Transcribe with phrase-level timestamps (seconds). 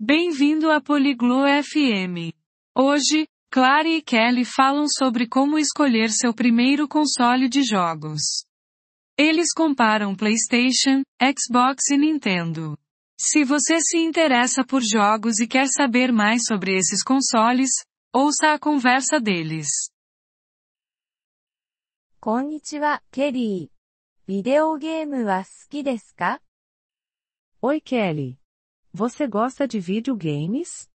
[0.00, 2.33] Bem-vindo a Poliglo FM.
[2.75, 8.45] Hoje, Clara e Kelly falam sobre como escolher seu primeiro console de jogos.
[9.17, 12.77] Eles comparam PlayStation, Xbox e Nintendo.
[13.19, 17.69] Se você se interessa por jogos e quer saber mais sobre esses consoles,
[18.13, 19.67] ouça a conversa deles.
[22.19, 24.27] こんにちは、ケリー。
[24.27, 26.39] ビデオゲームは好きですか
[27.63, 28.37] Oi Kelly.
[28.94, 30.88] Você gosta de videogames?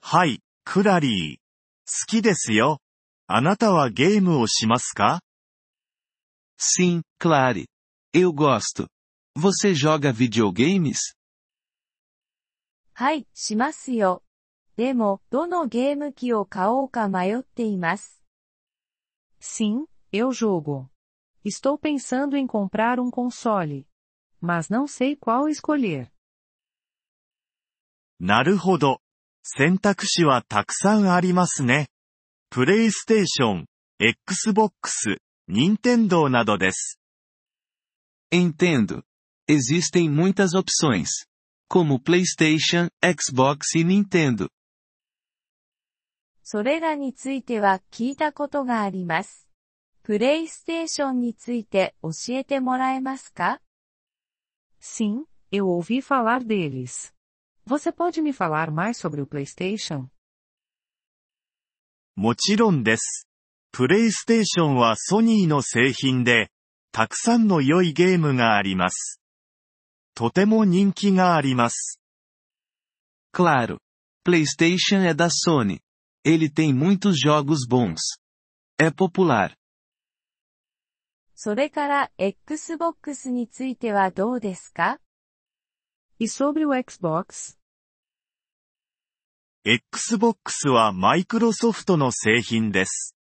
[0.00, 1.38] はい、クラリー。
[1.86, 2.80] 好きですよ。
[3.26, 5.20] あなたはゲームをしますか
[6.58, 7.66] Sim, Clary.
[8.14, 8.88] Eu gosto.
[9.36, 11.14] Você joga videogames?
[12.94, 14.22] はい、しますよ。
[14.76, 18.22] でも、どのゲーム機を買おうか迷っています。
[19.40, 20.88] Sim, eu jogo.
[21.44, 23.86] Estou pensando em comprar um console.
[24.42, 26.10] Mas não sei qual escolher.
[28.20, 29.00] なるほど。
[29.42, 31.88] 選択肢はたくさんありますね。
[32.50, 33.66] プレイステーション、
[34.00, 36.98] Xbox、任天堂などです。
[38.30, 39.02] Entendo.
[39.48, 41.26] Existem muitas opções.
[41.70, 44.48] Como PlayStation, Xbox e Nintendo.
[46.42, 49.48] それらについては聞いたことがあります。
[50.02, 53.60] プレイステーションについて教えてもらえますか
[54.82, 57.12] Sim, eu ouvi falar deles.
[57.64, 60.08] Você pode me falar mais sobre o PlayStation?
[62.16, 63.28] もちろんです。
[63.70, 66.50] プレイステーションはソニーの製品で、
[66.90, 69.20] たくさんの良いゲームがあります。
[70.14, 72.00] とても人気があります。
[73.32, 73.78] Claro.
[74.26, 75.78] PlayStation é da Sony.
[76.24, 78.00] Ele tem muitos jogos bons.
[78.80, 79.54] É popular.
[81.45, 85.01] それから、Xbox についてはどうですか
[86.17, 87.57] E sobre o Xbox?
[89.65, 93.17] Xbox はマイクロソフトの製品です。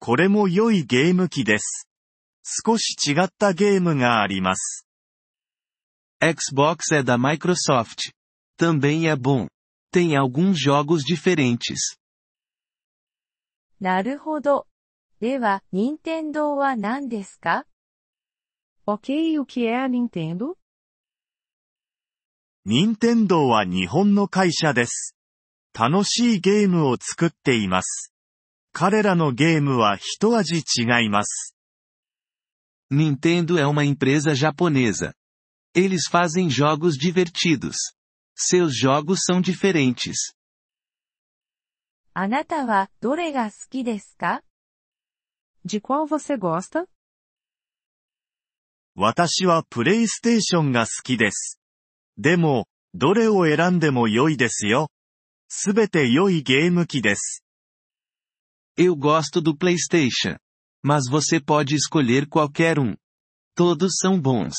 [0.00, 1.86] これも良いゲーム機です。
[2.42, 4.84] 少し違ったゲームがあります。
[6.20, 8.10] Xbox é da Microsoft.
[8.58, 9.46] Também é bom.
[9.92, 11.96] Tem alguns jogos diferentes.
[13.80, 14.66] なるほど。
[15.20, 17.66] では、任天堂は何ですか
[18.86, 20.54] Ok, o que é a Nintendo?
[22.64, 25.14] 任天堂は日本の会社です。
[25.78, 28.14] 楽しいゲームを作っています。
[28.72, 31.54] 彼らのゲームは一味違います。
[32.90, 35.12] Nintendo é uma empresa japonesa.
[35.74, 37.76] Eles fazem jogos divertidos.
[38.34, 40.34] Seus jogos são diferentes.
[42.14, 44.42] あなたはどれが好きですか
[45.64, 46.86] De qual você gosta?
[48.94, 51.60] 私はプレイステーションが好きです。
[52.18, 54.90] でも、どれを選んでも良いですよ。
[55.48, 57.44] すべて良いゲーム機です。
[58.76, 60.38] Eu gosto do PlayStation.
[60.82, 62.96] Mas você pode escolher qualquer um.
[63.56, 64.54] Todos são bons.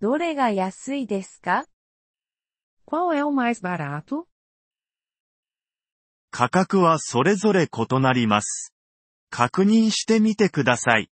[0.00, 1.66] どれが安いですか
[2.86, 4.26] Qual é o mais barato?
[6.30, 8.73] 価格はそれぞれ異なります。
[9.33, 11.09] 確認してみてください。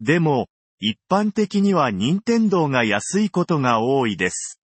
[0.00, 0.48] でも、
[0.80, 4.60] 一般的には任天堂が安いことが多いです。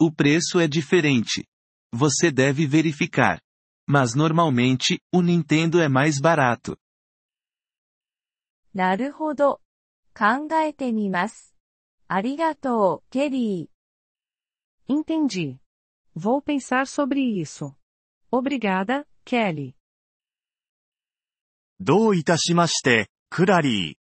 [0.00, 1.46] O preço é diferente.
[1.92, 3.40] Você deve verificar.
[3.86, 6.78] Mas normalmente, o Nintendo é mais barato.
[8.72, 9.60] なるほど。
[10.14, 11.54] 考えてみます。
[12.08, 14.92] ありがとう、ケリー。
[14.92, 15.58] Entendi.
[16.16, 17.74] Vou pensar sobre isso.
[18.30, 19.74] Obrigada, Kelly.
[21.80, 24.00] どういたしまして、クラリー。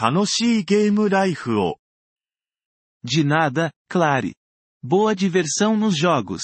[0.00, 1.78] 楽しいゲームライフを。
[3.04, 4.34] De nada, Clary.
[4.82, 6.42] Boa diversão nos jogos.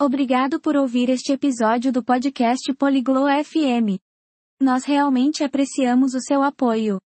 [0.00, 4.00] Obrigado por ouvir este episódio do podcast Poliglo FM.
[4.60, 7.00] Nós realmente apreciamos o seu apoio.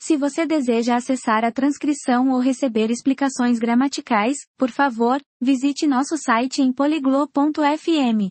[0.00, 6.60] Se você deseja acessar a transcrição ou receber explicações gramaticais, por favor, visite nosso site
[6.62, 8.30] em poliglo.fm.